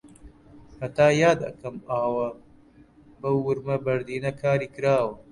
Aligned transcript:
هەتا 0.81 1.07
یاد 1.23 1.39
ئەکەم 1.47 1.75
ئاوە 1.89 2.29
بەو 3.21 3.37
ورمە 3.47 3.75
بەردینە 3.85 4.31
کاری 4.41 4.71
کراوە 4.75 5.13